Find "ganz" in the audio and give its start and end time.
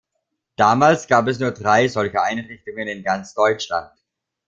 3.03-3.35